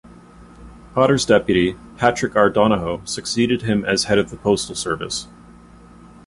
Potter's 0.95 1.27
deputy, 1.27 1.77
Patrick 1.97 2.35
R. 2.35 2.49
Donahoe, 2.49 3.05
succeeded 3.05 3.61
him 3.61 3.85
as 3.85 4.05
head 4.05 4.17
of 4.17 4.31
the 4.31 4.35
Postal 4.37 4.73
Service. 4.73 5.27